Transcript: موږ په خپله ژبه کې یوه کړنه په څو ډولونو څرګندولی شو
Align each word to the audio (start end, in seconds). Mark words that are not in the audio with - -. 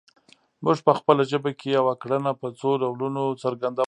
موږ 0.63 0.77
په 0.85 0.91
خپله 0.99 1.21
ژبه 1.31 1.51
کې 1.59 1.67
یوه 1.77 1.93
کړنه 2.01 2.31
په 2.41 2.47
څو 2.59 2.69
ډولونو 2.83 3.21
څرګندولی 3.43 3.77
شو 3.77 3.79